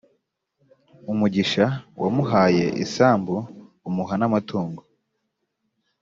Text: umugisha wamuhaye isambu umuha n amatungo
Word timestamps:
umugisha 1.11 1.65
wamuhaye 2.01 2.65
isambu 2.83 3.35
umuha 3.89 4.13
n 4.17 4.23
amatungo 4.27 4.81